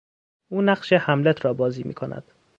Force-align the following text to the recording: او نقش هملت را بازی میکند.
او 0.51 0.61
نقش 0.61 0.93
هملت 0.93 1.45
را 1.45 1.53
بازی 1.53 1.83
میکند. 1.83 2.31